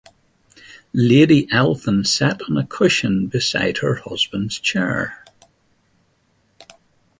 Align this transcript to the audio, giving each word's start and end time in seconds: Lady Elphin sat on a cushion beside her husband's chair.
Lady 0.95 1.47
Elphin 1.51 2.03
sat 2.03 2.41
on 2.49 2.57
a 2.57 2.65
cushion 2.65 3.27
beside 3.27 3.77
her 3.83 3.97
husband's 4.03 4.59
chair. 4.59 5.23